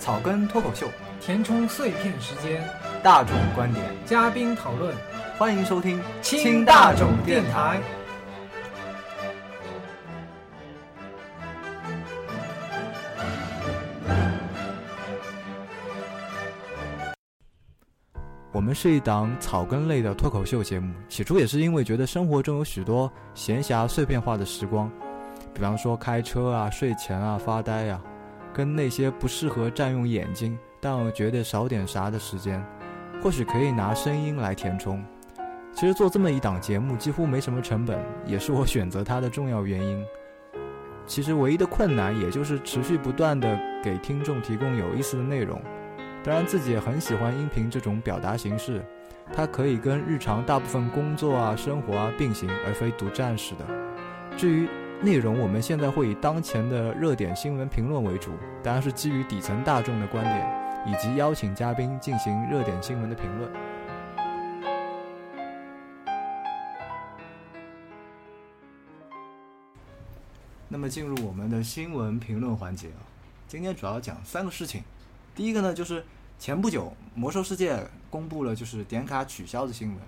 [0.00, 0.86] 草根脱口秀，
[1.20, 2.66] 填充碎片时间，
[3.02, 4.96] 大众观点，嘉宾讨论，
[5.36, 7.78] 欢迎收听听大众电台。
[18.52, 24.90] 我们是一档草根类的脱口秀节目，起初也是因为觉得生活中有许多闲暇碎片化的时光，
[25.52, 28.00] 比方说开车啊、睡前啊、发呆呀、
[28.52, 32.64] 跟那些不适合占用眼睛，但我觉得少点啥的时间，
[33.22, 35.04] 或许可以拿声音来填充。
[35.72, 40.04] 其实做这么一档节目几乎没什么成本，也是我选择它的重要原因。
[41.06, 45.60] 其实唯一的困难也就是持续不断的给听众提供有意思的内容。
[46.22, 48.84] 当然，自己也很喜欢音频这种表达形式，
[49.32, 53.64] 它可以跟日常大部分工作啊、生活啊并行，而非独占式的。
[54.36, 54.68] 至于
[55.02, 63.50] 内容，我们现在会以当前的热点新闻评论为主，当然是基于底层大众的观点，以及邀请嘉宾进行热点新闻的评论。
[70.68, 73.00] 那么进入我们的新闻评论环节啊，
[73.48, 74.82] 今天主要讲三个事情。
[75.34, 76.04] 第一个呢，就是
[76.38, 77.74] 前不久魔兽世界
[78.10, 79.98] 公布了就是点卡取消的新闻。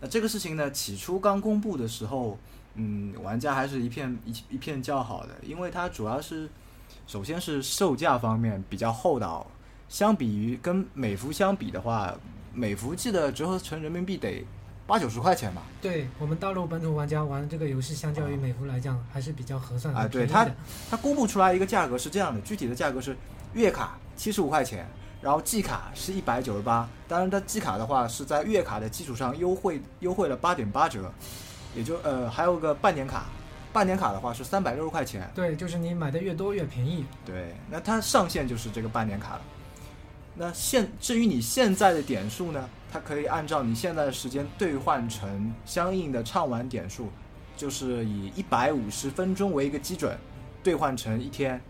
[0.00, 2.38] 那这个事情呢，起初刚公布的时候，
[2.80, 6.48] 嗯，玩家还是一片一一片叫好的，因为它主要是
[7.08, 9.44] 首先是售价方面比较厚道，
[9.88, 12.14] 相比于跟美服相比的话，
[12.54, 14.44] 美服记得折合成人民币得
[14.86, 15.62] 八九十块钱吧。
[15.82, 20.06] 对我们大陆本土玩家玩这个游戏，相较于美服来讲，还是比较合算啊。
[20.06, 20.48] 对它，
[20.88, 23.16] 它公布出来一个价格是这样的，具体的价格是
[23.54, 24.86] 月卡七十五块钱，
[25.20, 26.88] 然后季卡是一百九十八。
[27.08, 31.12] 当然，它季卡的话是在月卡的基础上优惠优惠了八点八折，
[31.78, 33.26] 也就呃还有个半年卡，
[33.72, 35.30] 半年卡的话是三百六十块钱。
[35.32, 37.06] 对，就是你买的越多越便宜。
[37.24, 39.40] 对，那它上限就是这个半年卡了。
[40.34, 47.08] 那现至于你现在的点数呢，它可以按照你现在的时间兑换成相应的畅玩点数，
[47.56, 50.18] 就是以一百五十分钟为一个基准，
[50.62, 51.60] 兑换成一天。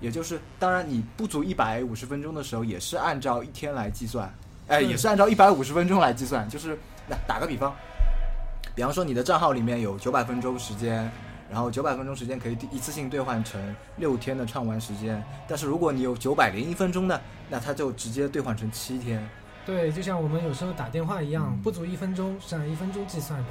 [0.00, 4.34] 也就是，当然你不足一百五十分钟的时候，也是按照一天来计算，
[4.66, 6.48] 哎，也是按照一百五十分钟来计算。
[6.48, 6.76] 就是，
[7.08, 7.72] 那打个比方，
[8.74, 11.10] 比方说你的账号里面有九百分钟时间，
[11.50, 13.60] 然后九百分钟时间可以一次性兑换成
[13.96, 15.22] 六天的畅玩时间。
[15.46, 19.22] 但是如果你有九百零一分钟呢，那它就直接兑换成七天。
[19.66, 23.46] 对，就像我们有时候打电话一样，不足一分钟是按一分钟计算的。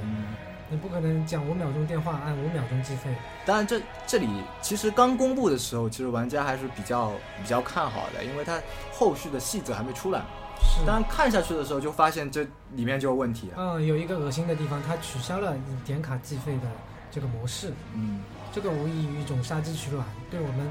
[0.68, 3.14] 你不可能讲五秒钟电话按五秒钟计费。
[3.46, 4.26] 当然，这这里
[4.60, 8.58] 其实刚公布的时候，其实玩家还是比较比较看好的，因为它
[8.92, 10.22] 后续的细则还没出来。
[10.62, 10.86] 是。
[10.86, 13.50] 当看下去的时候，就发现这里面就有问题。
[13.56, 16.68] 嗯，有一个恶心的地方，它取消了你点卡计费的
[17.10, 17.72] 这个模式。
[17.94, 18.20] 嗯。
[18.52, 20.70] 这个无异于一种杀鸡取卵，对我们。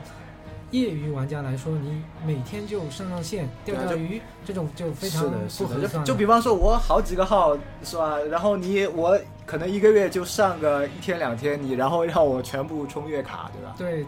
[0.70, 6.06] 业余玩家来说，你每天就上上线钓钓鱼，这种就非常不合算。
[6.06, 8.18] 就比方说，我好几个号是吧？
[8.30, 13.76] 然后你我可能一个月就上个一天两天，你然后让我全部充月卡，对吧？
[13.78, 14.06] 对，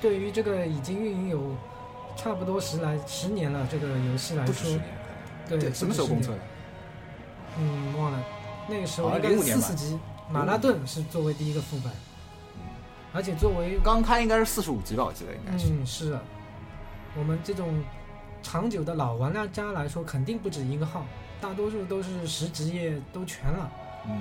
[0.00, 1.54] 对于这个已经运营有
[2.16, 4.76] 差不多十来十年了这个游戏来说，
[5.48, 6.38] 对，什么时候公测的？
[7.58, 8.22] 嗯，忘了，
[8.68, 9.98] 那个时候应该四十级，
[10.30, 11.92] 马拉顿是作为第一个副本。
[13.12, 15.68] 而且作为刚开应该是四十五级吧，我记得应该是。
[15.68, 16.18] 嗯，是。
[17.16, 17.80] 我们这种
[18.42, 21.06] 长久的老玩家来说，肯定不止一个号，
[21.40, 23.70] 大多数都是十职业都全了，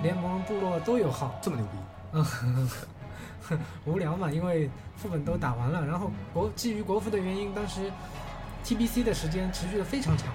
[0.04, 1.34] 联盟部落都有号。
[1.42, 1.72] 这么牛逼？
[3.50, 7.92] 嗯， 无聊嘛，因为副本都打完了，然后国基于国服的原因，当时
[8.64, 10.28] TBC 的时间持续的非常长。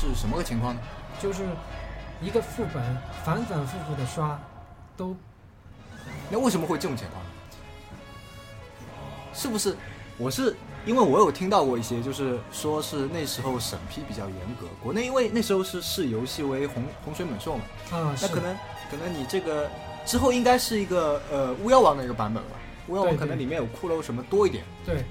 [0.00, 0.80] 是什么个情况呢？
[1.20, 1.44] 就是
[2.22, 2.82] 一个副本
[3.22, 4.40] 反反复复的刷，
[4.96, 5.14] 都。
[6.30, 7.22] 那为什么会这种情况？
[9.34, 9.76] 是不是？
[10.16, 17.64] 我是因为我有听到过一些，就是说是那时候审批比较严格，国内因为那时候是视游戏为洪洪水猛兽嘛。
[17.90, 18.56] 啊，那可能
[18.90, 19.70] 可能你这个
[20.06, 22.50] 之后应该是一个呃巫妖王的一个版本吧？
[22.88, 24.64] 巫妖王可能里面有骷髅什么多一点。
[24.84, 25.04] 对，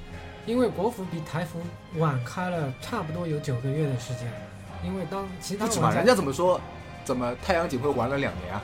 [0.46, 1.60] 因为国服比台服
[1.98, 4.31] 晚开了差不多有九个月的时间，
[4.84, 6.60] 因为当其他玩家人家怎么说？
[7.06, 8.62] 怎么太阳警会玩了两年啊？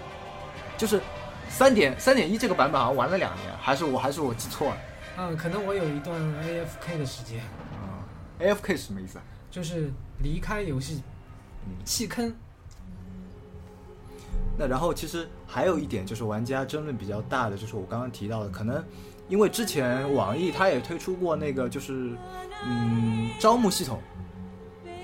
[0.77, 1.01] 就是。
[1.47, 4.77] 三点三点一这个版本好像玩了两年，还是我还是我记错了？
[5.19, 7.39] 嗯，可能我有一段 AFK 的时间。
[7.39, 8.03] 啊
[8.39, 9.23] ，AFK 是什么意思啊？
[9.51, 11.03] 就是离开游戏，
[11.85, 12.33] 弃坑。
[14.57, 18.83] 那然后其实还有一点就是玩家争论比较大的，就是我刚刚提到的，可能
[19.29, 22.17] 因为之前网易它也推出过那个就是
[22.65, 24.01] 嗯招募系统。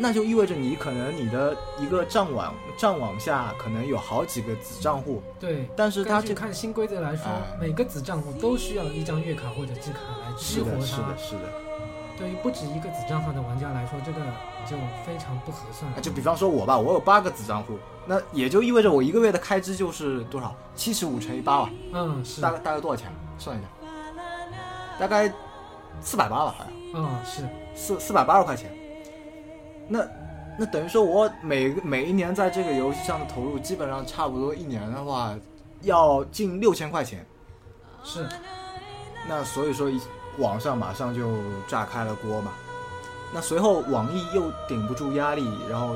[0.02, 7.26] 那就意味着你可能你的一个账网账网下可能有好几个子账户，对，但是它就看新规则来说，
[7.60, 10.80] 每个子账户都需要一张月卡或者季卡来激活它。
[10.80, 11.42] 是的，是的，是的。
[12.18, 14.20] 对于不止一个子账号的玩家来说，这个
[14.66, 14.76] 就
[15.06, 16.02] 非常不合算。
[16.02, 17.78] 就比方说我吧，我有八个子账户，
[18.08, 20.56] 那也就意味着我一个月的开支就是多少？
[20.76, 21.70] 七十五乘以八吧。
[21.94, 22.42] 嗯，是。
[22.42, 23.12] 大概大概多少钱？
[23.38, 23.68] 算一下，
[25.00, 25.32] 大概
[26.02, 26.74] 四百八吧，好像。
[26.96, 27.44] 嗯，是
[27.76, 28.72] 四四百八十块钱。
[29.92, 30.08] 那
[30.58, 35.36] 那等于说我每每一年在这个游戏上的投入，基本上差不多一年的话，
[35.82, 37.26] 要近六千块钱。
[38.04, 38.28] 是。
[39.28, 40.00] 那所以说一。
[40.38, 41.30] 网上马上就
[41.68, 42.54] 炸开了锅嘛，
[43.34, 45.94] 那随后网易又顶不住压力，然后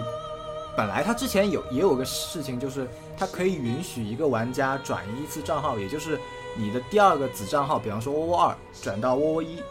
[0.76, 2.86] 本来他之前有也有个事情，就是
[3.18, 6.20] 它可以允许一个玩家转移一次账号，也就是
[6.54, 9.64] 你的第二个子账号，比方说窝窝二转到窝窝一，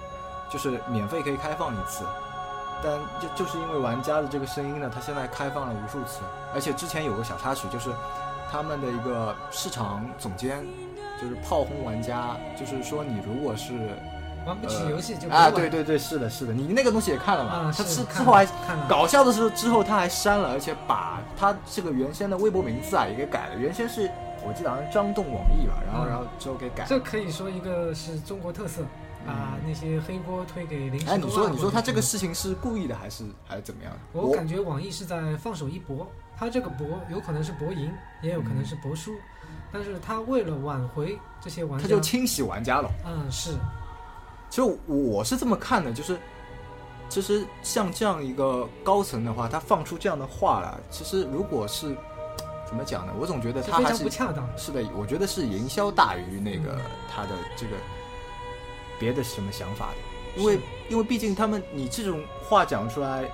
[0.50, 2.02] 就是免费可以开放一次。
[2.84, 6.20] 但就就是因为玩家的这个声音呢，它现在开放了无数次，
[6.54, 7.90] 而且之前有个小插曲，就是
[8.52, 10.64] 他们的一个市场总监
[11.20, 13.72] 就是炮轰玩家，就是说你如果是。
[14.46, 17.72] 玩不起游戏就啊，对对对，是的，是的，你那个东西也看了嘛？
[17.74, 18.46] 他之之后还
[18.86, 23.54] 搞笑的是，之后他还删了，而且把他这个原先的微博名字啊也给改了。
[23.56, 24.10] 原先是
[24.46, 26.84] 我记得好像张栋网易吧，然后然后之后给改。
[26.86, 28.82] 这可以说一个是中国特色，
[29.26, 33.92] 把那些黑锅推给临时哎，你说你说他这个事情是故意的还是还是怎么样？
[34.12, 36.06] 我感觉网易是在放手一搏，
[36.36, 37.92] 他这个搏有可能是搏赢，
[38.22, 39.12] 也有可能是搏输，
[39.72, 42.90] 但是他为了挽回这些玩家，他就清洗玩家了。
[43.06, 43.52] 嗯，是。
[44.50, 46.16] 其实我是这么看的，就是，
[47.08, 51.96] 其实像这样一个高层的话，他放出这样的话来，其实如果是
[52.74, 53.12] 怎么讲呢？
[53.16, 54.44] 我总觉得他还是不恰当。
[54.56, 56.76] 是的，我觉得是营销大于那个
[57.08, 57.76] 他的这个
[58.98, 63.30] 别的什么想法的，因为因为毕竟他们你这种话讲出来，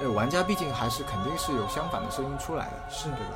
[0.00, 3.34] 呃，玩家毕竟还是肯定是有相反的声音出来的，是对吧？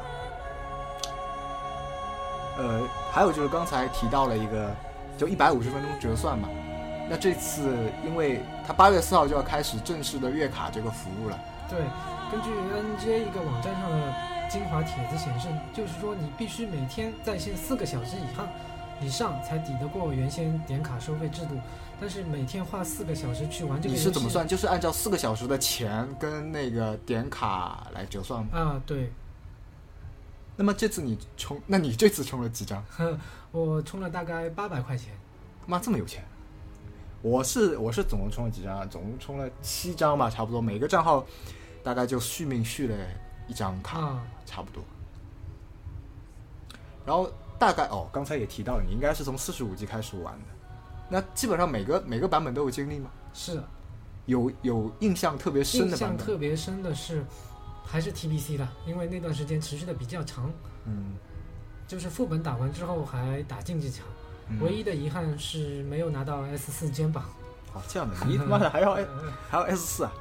[2.59, 4.71] 呃，还有就是刚才提到了一个，
[5.19, 6.49] 就一百五十分钟折算嘛。
[7.11, 11.37] 那这次，因为它八月四号就要开始正式的月卡这个服务了。
[11.69, 11.81] 对，
[12.31, 14.15] 根据 NJ 一个网站上的
[14.49, 18.49] 精华帖子显示，就是说你必须每天在线四个小时以上，
[19.01, 21.57] 以上才抵得过原先点卡收费制度。
[22.01, 24.47] 但是每天花四个小时去玩这个，你是怎么算？
[24.47, 28.49] 就是按照四个小时的钱跟那个点卡来折算吗？
[28.53, 29.11] 啊，对。
[30.57, 32.85] 那么这次你充，那你这次充了几张？
[33.53, 35.13] 我充了大概八百块钱。
[35.67, 36.23] 妈，这么有钱！
[37.23, 38.85] 我是我是总共充了几张啊？
[38.85, 41.25] 总共充了七张吧，差不多每个账号
[41.83, 42.97] 大概就续命续了
[43.47, 44.83] 一张卡，差不多。
[47.07, 50.45] 然后大概哦，刚才也提到了，你应该是从四十五级开始玩的，
[51.09, 53.11] 那基本上每个每个版本都有经历吗？
[53.33, 53.63] 是，
[54.27, 56.13] 有有印象特别深的版本。
[56.13, 57.25] 印象特别深的是
[57.85, 60.51] 还是 TBC 的，因为那段时间持续的比较长。
[60.87, 61.15] 嗯，
[61.87, 64.07] 就是副本打完之后还打竞技场。
[64.61, 67.25] 唯一的遗憾是没有拿到 S 四肩膀。
[67.73, 68.95] 哦，这样的，你他妈的还要
[69.49, 70.13] 还要 S 四啊？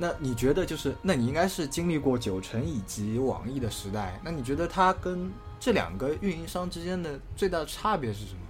[0.00, 5.30] 那你觉得就是，那你应该是经历过九成以及网易的时代，那你觉得它跟
[5.60, 8.40] 这两个运营商之间的最大的差别是什么？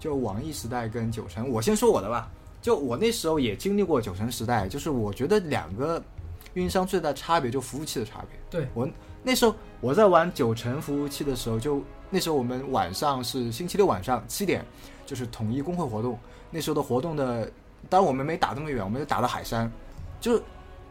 [0.00, 2.28] 就网易时代跟九成，我先说我的吧。
[2.60, 6.02] 就我那时候也经历过九成时代，就是我觉得两个
[6.54, 8.40] 运营商最大的差别就服务器的差别。
[8.50, 8.88] 对我
[9.22, 11.82] 那时候我在玩九成服务器的时候就。
[12.10, 14.64] 那时候我们晚上是星期六晚上七点，
[15.04, 16.16] 就是统一工会活动。
[16.48, 17.50] 那时候的活动的，
[17.88, 19.68] 当然我们没打那么远，我们就打到海山。
[20.24, 20.42] 就是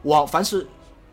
[0.03, 0.67] 往凡是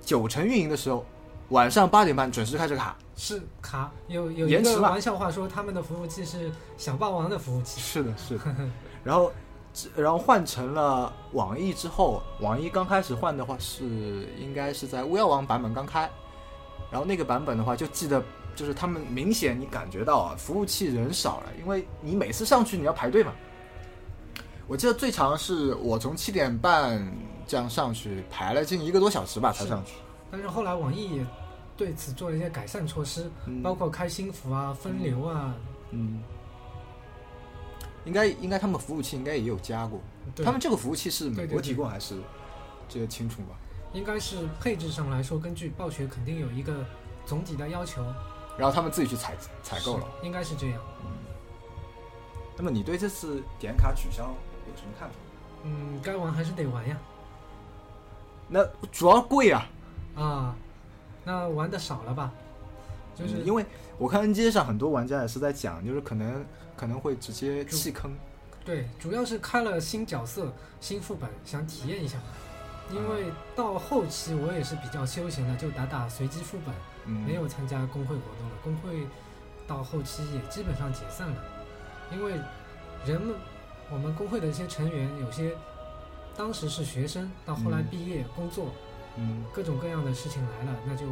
[0.04, 1.02] 九成运营的时候，
[1.48, 2.94] 晚上八点半准时开始卡。
[3.16, 7.80] 是卡有有一个玩笑话说他们的服务器是小霸王的服务器。
[7.80, 8.44] 是的，是的。
[9.02, 9.32] 然 后
[9.96, 16.10] 然后换成了网易之后，网易刚开始换的话是应该是在巫妖王版本刚开，
[16.90, 18.22] 然后那个版本的话就记得。
[18.56, 23.32] 就是他们明显你感觉到啊，服务器人少了，因为你每次上去你要排队嘛。
[24.66, 27.00] 我记得最长是我从七点半
[27.50, 29.94] 这样上去排了近一个多小时吧才上去。
[30.30, 31.26] 但是后来网易也
[31.76, 33.28] 对此做了一些改善措施，
[33.60, 35.52] 包括开新服啊、分流啊。
[35.90, 36.22] 嗯。
[38.04, 40.00] 应该应该他们服务器应该也有加过。
[40.44, 42.20] 他们这个服务器是美国提供还是
[42.88, 43.58] 这个清楚吧？
[43.92, 46.86] 应该是配置上来说，根据暴雪肯定有一个
[47.26, 48.00] 总体的要求。
[48.56, 50.80] 然后他们自己去采采购了，应该是这样。
[51.04, 51.10] 嗯，
[52.56, 54.22] 那么你对这次点卡取消
[54.68, 55.16] 有什么看法？
[55.64, 56.96] 嗯，该玩还是得玩呀。
[58.50, 59.66] 那主要贵啊。
[60.16, 60.54] 啊，
[61.24, 62.30] 那玩的少了吧？
[63.14, 63.64] 就是因为
[63.96, 66.44] 我看 N G 上很多玩家也是在讲，就是可能
[66.76, 68.12] 可能会直接弃坑。
[68.64, 72.18] 对，主要是开了新角色、新副本，想体验一下。
[72.90, 76.74] 因为到后期我也是比较休闲的，就打打随机副本。
[77.26, 79.06] 没有参加工会活动了，工会
[79.66, 81.36] 到后期也基本上解散了，
[82.12, 82.32] 因为
[83.04, 83.34] 人们
[83.90, 85.56] 我们工会的一些成员，有些
[86.36, 88.72] 当时是学生，到后来嗯毕业工作，
[89.16, 91.04] 嗯，各种各样的事情来了，那就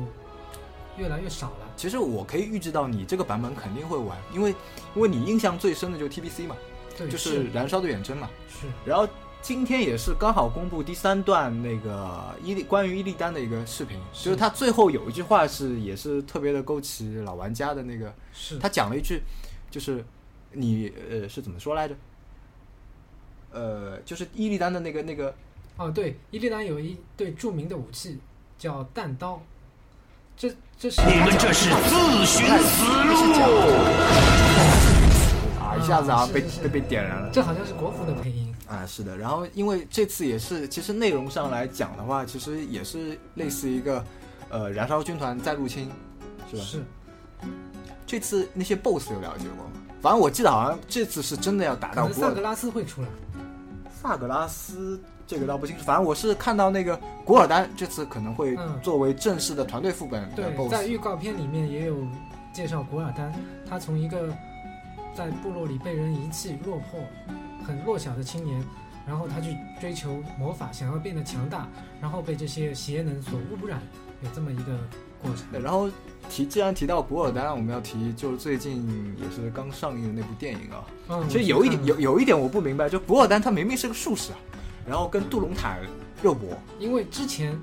[0.97, 1.71] 越来越少了。
[1.77, 4.55] 其实我可以预知到你这个版本肯定会玩，因为
[4.95, 6.57] 因为你印象最深的就是 TBC 嘛，
[6.97, 8.31] 对，就是是燃烧的远征嘛。
[8.49, 9.07] 是然后
[9.43, 19.23] 今天也是刚好公布第三段那个伊利关于伊利丹的一个视频，是就是他最后有一句话是也是特别的勾起老玩家的那个，是，他讲了一句，
[19.71, 20.05] 就是
[20.53, 21.95] 你呃是怎么说来着？
[23.59, 25.35] 呃，就是伊利丹的那个那个
[25.77, 28.17] 哦，对，伊利丹有一对著名的武器
[28.57, 29.43] 叫弹刀，
[30.37, 30.49] 这
[30.79, 33.19] 这是你们这是自寻死路！
[35.61, 37.29] 啊，一下子啊被被被点燃了。
[37.33, 44.05] 这好像是国服的配音，啊，是的，然后因为这次也是，其实内容上来讲的话，其实也是类似一个，
[44.51, 45.91] 呃，燃烧军团再入侵，
[46.49, 46.63] 是吧？
[46.63, 46.85] 是
[48.07, 49.73] 这次那些 BOSS 有了解过吗？
[50.01, 53.09] 反正我记得好像这次是真的要打可到萨格拉斯会出来。
[54.01, 55.83] 萨格拉斯，这个倒不清楚。
[55.83, 60.69] 反正我是看到那个古尔丹这次可能会嗯作为正式的团队副本的对。
[60.69, 61.97] 在预告片里面也有
[62.53, 63.33] 介绍古尔丹，
[63.69, 64.33] 他从一个
[65.15, 67.01] 在部落里被人遗弃、落魄、
[67.67, 68.63] 很弱小的青年，
[69.05, 71.67] 然后他去追求魔法，想要变得强大，
[72.01, 73.83] 然后被这些邪能所污染，
[74.23, 74.77] 有这么一个
[75.23, 75.63] 过程。
[75.63, 75.91] 然后
[76.29, 78.87] 提既然提到博尔丹，我们要提就是最近
[79.21, 80.85] 也是刚上映的那部电影啊。
[81.09, 84.39] 嗯，其实有一点有，有一点我不明白，就博尔丹他明明是个术士啊，
[84.87, 85.81] 然后跟杜隆坦
[86.23, 86.49] 肉搏，
[86.79, 87.59] 因为之前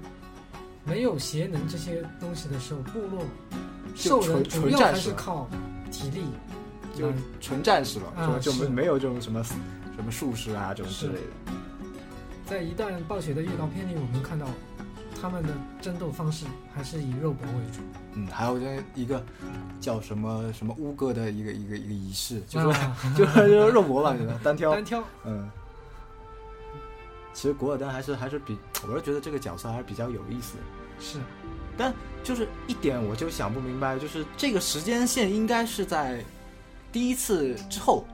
[0.84, 3.24] 没有邪能这些东西的时候，部落
[3.96, 5.50] 就兽人纯主要还纯战士是靠
[5.92, 6.26] 体力，
[6.96, 11.54] 就来纯战士了，啊就就是没没有这种什么什么术士啊这种之类的。
[12.46, 14.46] 在一段暴雪的预告片里，我们看到
[15.26, 15.50] 他们的
[15.82, 17.80] 争斗方式还是以肉搏为主，
[18.14, 19.20] 嗯，还有这一个
[19.82, 24.72] 叫什么什么乌哥的一个一个一个仪式，就是、 啊就是就是肉搏吧，就是单挑。
[24.72, 25.04] 单挑。
[25.24, 25.50] 嗯，
[27.34, 28.56] 其实古尔丹还是还是比，
[28.88, 30.58] 我是觉得这个角色还是比较有意思。
[31.00, 31.18] 是，
[31.76, 31.92] 但
[32.24, 36.24] 就是一点我就想不明白，就是这个时间线应该是在
[36.92, 38.06] 第一次之后，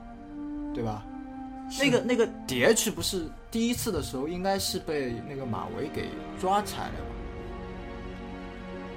[0.74, 1.04] 对吧？
[1.80, 6.08] 那个那个 DH 不是第一次的时候，应该是被那个马维给
[6.40, 7.06] 抓起来了吧？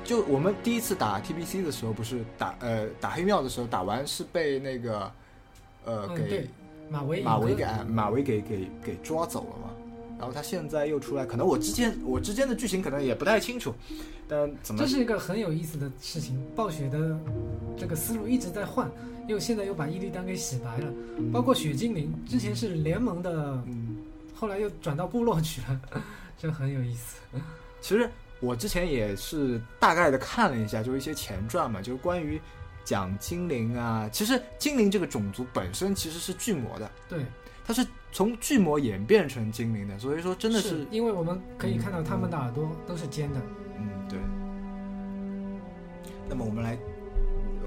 [0.04, 5.12] 就我们第一次打 TBC 的时候，不是打呃打黑庙的时候，打完是被那个
[5.86, 6.48] 呃给
[6.90, 9.70] 马维马维给马维给给给抓走了嘛。
[10.18, 13.74] 然后他现在又出来，可能我之前我之间的剧情可能也不太清楚，
[14.28, 16.42] 但怎么这是一个很有意思的事情。
[16.56, 17.20] 暴雪的
[17.78, 18.90] 这个思路一直在换，
[19.28, 20.94] 又现在又把伊利丹给洗白了，
[21.34, 23.32] 包括雪精灵之前是联盟的，
[23.68, 23.98] 嗯，
[24.34, 25.82] 后来又转到部落去了，
[26.40, 27.18] 这很有意思。
[27.82, 32.40] 其实我之前也是大概的看了一下，就是一些前传嘛，就是关于
[32.84, 34.10] 讲精灵啊。
[34.12, 37.26] 其实精灵这个种族本身其实是巨魔的，对，
[37.66, 43.42] 它是从巨魔演变成精灵的，所以说真的是，因为我们可以看到他们的耳朵都是尖的，
[43.78, 44.18] 嗯，对。
[46.30, 46.80] 那么我们来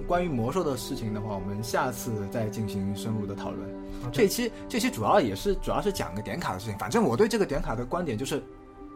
[0.07, 3.69] 关于魔兽的事情的话，我们下次再进行深入的讨论。
[4.11, 8.43] 这期这期主要也是主要是讲个点卡的事情，反正我对这个点卡的观点就是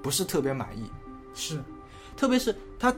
[0.03, 0.91] 不是特别满意。
[1.35, 1.61] 是
[2.17, 2.95] 特别是它，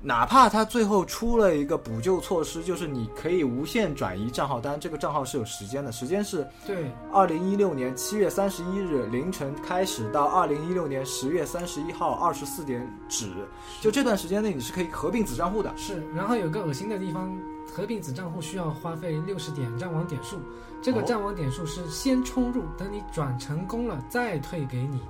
[0.00, 13.32] 哪怕它最后出了一个补救措施，就是你可以无限转移账号，当然这个账号是有时间的，时间是对二零一六年七月三十一日凌晨开始到二零一六年十月三十一号二十四点止，
[13.80, 15.76] 就这段时间内你是可以合并子账户的。
[15.76, 16.00] 是。
[16.14, 17.36] 然后有个恶心的地方，
[17.74, 20.36] 合并子账户需要花费六十点战网点数，
[20.80, 25.00] 这个哦战网点数是先充入，等你转成功了再退给你。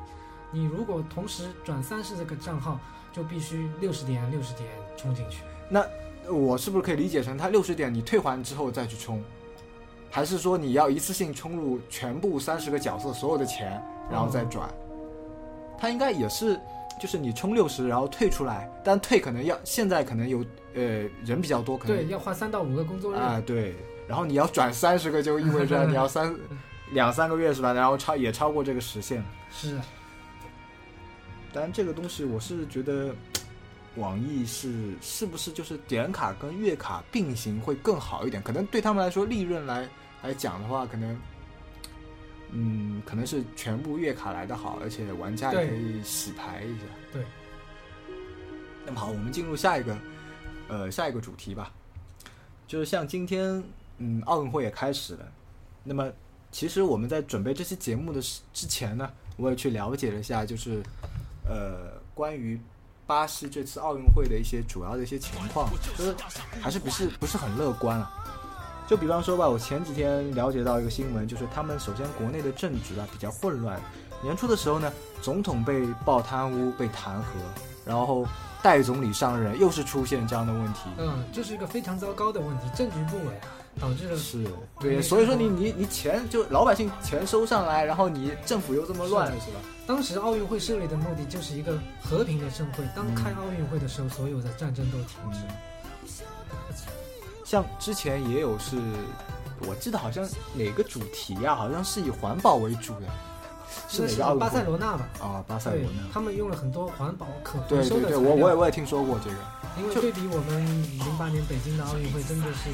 [0.51, 2.81] 你如果同时转三十个账号，
[3.13, 5.43] 就必须六十点六十点充进去。
[5.69, 5.85] 那
[6.33, 9.23] 我是不是可以理解成它六十点你退还之后再去充，
[10.11, 14.69] 还是说你要一次性充入全部三十个角色所有的钱，然后再转？
[15.79, 16.59] 它应该也是，
[17.01, 20.83] 就是你充六十然后退出来，但退可能要现在可能有呃
[21.25, 23.17] 人比较多，可能对，要花三到五个工作日。
[23.17, 23.75] 啊对，
[24.07, 26.35] 然后你要转三十个就意味着你要三
[26.93, 27.73] 两三个月是吧？
[27.73, 29.25] 然后超也超过这个时限。
[29.51, 29.85] 是啊，
[31.53, 33.15] 当然这个东西我是觉得。
[33.97, 38.41] 网易是是不是就是点卡跟月卡并行会更好一点？
[38.41, 39.89] 可能对他们来说，利润来
[40.23, 41.21] 来讲的话，可能，
[42.53, 46.85] 嗯，可能是全部月卡来的好，而且玩家也可以洗牌一下。
[47.13, 47.25] 对。
[48.87, 49.99] 那么好，我们进入下一个，
[50.69, 51.73] 呃，下一个主题吧。
[52.69, 53.61] 就是像今天，
[53.97, 55.27] 嗯，奥运会也开始了。
[55.83, 56.09] 那么，
[56.53, 58.21] 其实我们在准备这期节目的
[58.53, 60.81] 之前呢，我也去了解了一下，就是，
[61.49, 62.61] 呃，关于。
[63.07, 66.15] 巴西这次奥运会的一些主要的一些情况，就是
[66.61, 68.13] 还是不是不是很乐观啊？
[68.87, 73.81] 就比方说吧，我前几天了解到一个新闻，就是他们首先国内的政局啊比较混乱，
[74.23, 77.23] 年初的时候呢，总统被曝贪污被弹劾，
[77.87, 78.27] 然后
[78.63, 80.91] 代总理上任又是出现这样的问题。
[80.99, 84.45] 嗯，这是一个非常糟糕的问题，政局不稳啊，导致了是
[84.81, 89.61] 对，所以说你你你钱就老百姓钱收上来，然后你政府又这么乱，是是吧？
[89.87, 95.39] 当时奥运会设立的目的就是一个和平的盛会，当嗯开奥运会的时候，所有的战争都停止。
[97.45, 98.77] 像之前也有是，
[99.67, 103.07] 我记得好像哪个主题啊，好像是以环保为主的，
[103.89, 105.09] 是那是巴塞罗那吧？
[105.21, 105.45] 啊？
[105.47, 106.13] 巴塞罗那。
[106.13, 108.21] 他们用了很多环保可回收的。
[108.21, 109.37] 我我也我也听说过这个。
[109.81, 112.69] 因为对比我们零八年北京的奥运会，真的是，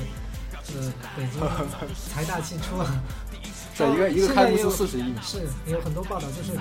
[0.68, 1.40] 呃，北京
[2.10, 2.86] 财大气粗啊。
[3.76, 5.12] 对，一个一个开幕式四十亿。
[5.20, 6.52] 是有很多报道，就是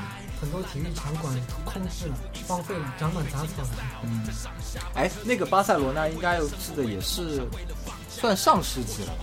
[0.42, 1.32] 很多体育场馆
[1.64, 2.16] 空置了、
[2.48, 3.70] 荒废了、长满杂草了。
[4.04, 4.26] 嗯，
[4.96, 7.44] 哎，那个巴塞罗那应该我记得也是
[8.10, 9.14] 算上世纪了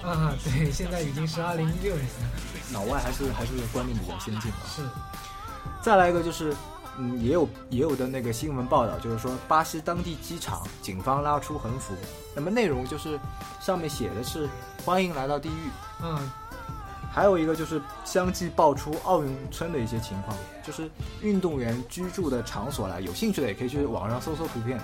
[0.00, 0.08] 吧？
[0.08, 2.30] 啊，对，现在已经是二零一六年了。
[2.72, 4.56] 老外还是还是观念比较先进的。
[4.72, 4.82] 是，
[5.82, 6.54] 再来一个就是，
[6.98, 11.94] 嗯，也有也有的那个新闻报道，就是说巴西当地机场警方拉出横幅，
[12.34, 13.18] 那么内容就是
[13.60, 14.48] 上面写的是
[14.84, 15.70] 欢迎来到地狱。
[16.02, 16.30] 嗯，
[17.12, 20.90] 还有一个就是相继爆出奥运村的一些情况，就是
[21.22, 24.78] 运动员居住的场所啦，有兴趣的也可以去网上搜搜图片，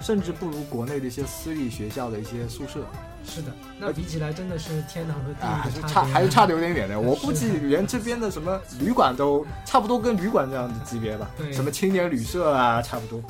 [0.00, 2.80] 甚至不如国内的一些私立学校的一些宿舍
[3.26, 3.52] 是的。
[3.78, 5.80] 那比起来，真的是天堂和地啊，还是。
[5.82, 6.98] 差还是差的有点远的。
[7.00, 13.20] 我估计连这边的什么旅馆都差不多跟旅馆这样的级别吧，对什么青年旅社啊，差不多。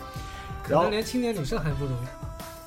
[0.63, 1.91] 可然后能连青年旅社还不如，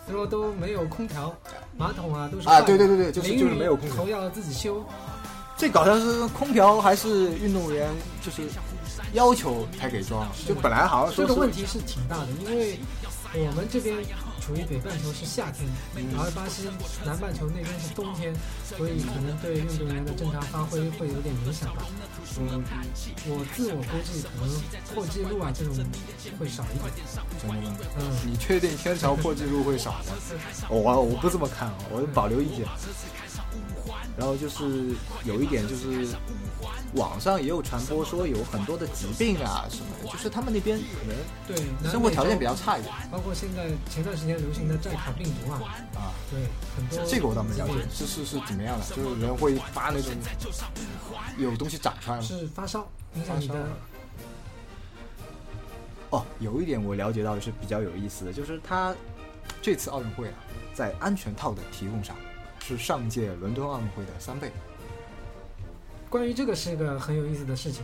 [0.09, 1.35] 因为都没有空调，
[1.77, 3.95] 马桶啊都是啊，对对对对，就是就是没有空调。
[3.95, 4.83] 雨头要自己修。
[5.55, 7.87] 最搞笑的是空调还是运动员
[8.21, 8.41] 就是
[9.13, 12.79] 要求才给装，就本来好像说是这个问题是挺大的，因为
[13.33, 13.95] 我们这边
[14.45, 16.67] 处于北半球是夏天，嗯而巴西
[17.05, 18.33] 南半球那边是冬天，
[18.67, 21.85] 所以可能对运动员的正常发挥会有点影响吧。
[22.39, 22.61] 嗯，
[23.27, 24.53] 我自我估计，可能
[24.93, 25.73] 破纪录啊这种
[26.37, 26.91] 会少一点。
[27.39, 27.77] 真的吗？
[27.99, 30.11] 嗯，你确定天朝破纪录会少吗？
[30.69, 32.67] 我我不这么看啊，我保留意见。
[34.17, 36.07] 然后就是有一点就是，
[36.95, 41.15] 网上也有传播说有很多的疾病啊什么的，就是他们那边可能
[41.47, 41.57] 对，
[41.89, 45.59] 生活条件比较差一点包括现在前段时间流行的寨卡病毒啊，
[45.95, 46.13] 啊。
[46.29, 48.85] 对，很多这个我倒没了解，是是是怎么样的？
[48.95, 50.11] 就是人会发那种
[51.37, 52.23] 有东西长出来吗？
[52.23, 53.65] 是发烧影响你的发烧
[56.17, 58.95] 哦，有一点我了解到的是比较有意思的，就是他
[59.61, 60.35] 这次奥运会啊，
[60.73, 62.15] 在安全套的提供上
[62.63, 64.51] 是上届伦敦奥运会的三倍。
[66.13, 67.83] 关于这个是一个很有意思的事情，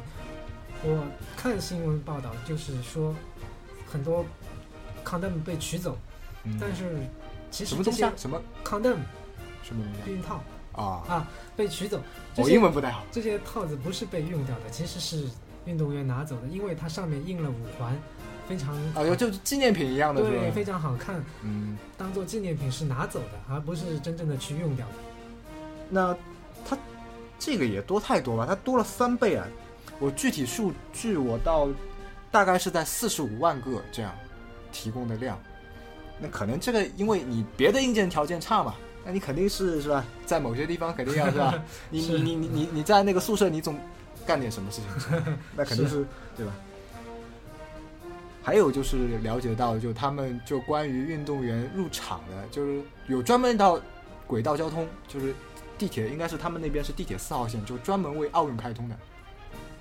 [0.84, 1.04] 我
[1.36, 3.16] 看新闻报道就是说，
[3.88, 4.24] 很多
[5.04, 5.98] condom 被取走，
[6.44, 6.96] 嗯但是
[7.50, 8.14] 其实这些什么东西啊？
[8.16, 8.98] 什么 condom
[9.64, 11.02] 什么东西避孕套啊？
[11.10, 12.00] 啊被取走，
[12.36, 13.04] 我些英文不太好。
[13.12, 15.28] 这些套子不是被用掉的，其实是
[15.66, 17.98] 运动员拿走的，因为它上面印了五环，
[18.48, 20.64] 非常啊，就就是纪念品一样的是对，非？
[20.64, 24.94] 常好看，嗯，当做纪念品是拿走的，而不是真正的去用掉的。
[25.90, 26.20] 那它
[27.40, 29.48] 这个也多太多吧，它多了三倍啊！
[29.98, 31.68] 我具体数据我到
[32.30, 34.14] 大概是在四十五万个这样
[34.72, 35.40] 提供的量。
[36.20, 38.76] 那可能这个因为你别的硬件条件差嘛，
[39.06, 40.06] 那你肯定是是吧？
[40.26, 41.54] 在某些地方肯定要是吧？
[41.90, 43.80] 你你你你你你在那个宿舍，你总
[44.26, 46.54] 干点什么事情， 那肯定是对吧？
[48.42, 53.80] 还有就是了解到，就他们就关于运动员入场的，就是有专门一道
[54.26, 55.34] 轨道交通，就是
[55.80, 58.96] 地铁，应该是他们那边是地铁四号线，就专门为奥运开通的。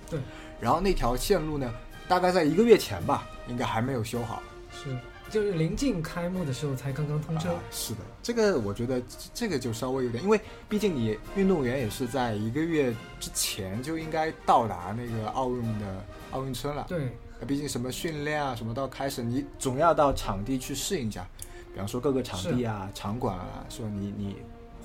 [0.09, 0.21] 对。
[0.61, 1.71] 然后那条线路呢，
[2.09, 4.43] 大概在一个月前吧，应该还没有修好。
[4.71, 4.97] 是，
[5.31, 7.53] 就是临近开幕的时候才刚刚通车。
[7.53, 9.03] 啊是的，这个我觉得
[9.35, 16.87] 这个就稍微有点，因为毕竟你运动员也是在一个月之前就应该到达那个奥运的奥运村了。
[16.89, 17.13] 对，
[17.47, 21.27] 毕竟什么训练啊，什么到开始，你总要到场地去适应一下。
[21.73, 24.37] 比方说各个场地啊、场馆啊，说你你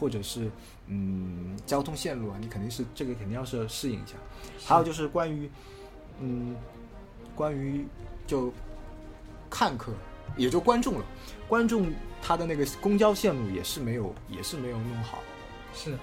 [0.03, 0.51] 或者是
[0.87, 4.15] 嗯交通线路啊，你肯定是这个肯定要是适应一下。
[4.65, 5.49] 还有就是关于
[6.19, 6.53] 嗯
[7.33, 7.87] 关于
[8.27, 8.51] 就
[9.49, 9.93] 看客，
[10.35, 11.05] 也就观众了，
[11.47, 11.89] 观众
[12.21, 15.19] 他的那个公交线路也是没有也是没有弄好。
[15.73, 15.97] 是，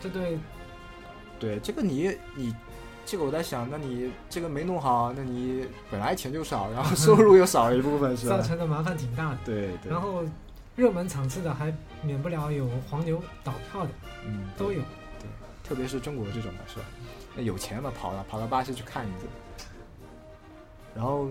[0.00, 0.36] 这对
[1.38, 2.52] 对这个你你
[3.06, 8.42] 这个我在想，那你这个没弄好，那你本来钱就少，然后收入又少了一部分，是吧 造？
[8.42, 9.38] 成的麻烦挺大的。
[9.44, 10.24] 对对，然后
[10.74, 11.72] 热门场次的还
[12.04, 13.90] 免不了有黄牛倒票的，
[14.26, 14.80] 嗯都有。
[15.20, 15.28] 对
[15.62, 16.84] 特别是中国这种的是吧？
[17.34, 19.26] 那有钱嘛，跑了跑到巴西去看一次，
[20.94, 21.28] 然后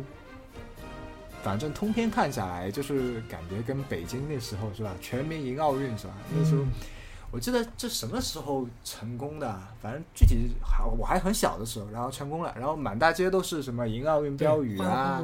[1.43, 6.13] 反正通篇看下来，就是感觉跟北京那时候是吧，全民迎奥运是吧？
[6.35, 6.71] 那时候嗯
[7.31, 9.73] 我记得这什么时候成功的啊？
[9.81, 15.23] 反正具体还我还很小的时候，然后成功了，然后满大街都是什么迎奥运标语啊，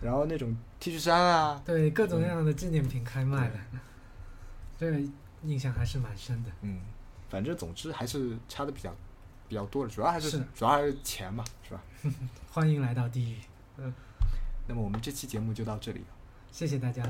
[0.00, 3.54] 然后那种 T 恤衫啊，对，各种各样的纪念品开卖了，
[4.82, 5.00] 这个
[5.44, 6.50] 印象还是蛮深的。
[6.62, 6.80] 嗯，
[7.30, 8.92] 反正总之还是差的比较
[9.48, 11.82] 比较多的，主要还是是主要还是钱嘛，是吧？
[12.50, 13.36] 欢迎来到地狱，
[13.76, 13.94] 嗯
[14.66, 16.06] 那么我们这期节目就到这里了。
[16.50, 17.02] 谢谢大家。